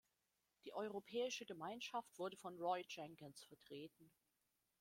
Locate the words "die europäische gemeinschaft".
0.65-2.17